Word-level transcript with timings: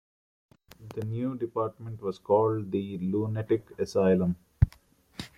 The 0.95 1.05
new 1.05 1.37
department 1.37 2.01
was 2.01 2.17
called 2.17 2.71
the 2.71 2.97
Lunatic 2.97 3.67
Asylum. 3.77 4.35